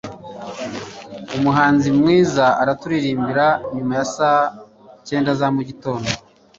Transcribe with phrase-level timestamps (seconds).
[1.37, 4.45] umuhanzi mwiza araturirimbira nyuma ya saa
[5.07, 6.09] cyenda za mugitondo